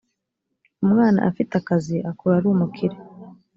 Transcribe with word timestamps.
umwana 0.83 1.19
afite 1.29 1.51
akazi 1.61 1.97
akura 2.09 2.33
arumukire. 2.37 2.97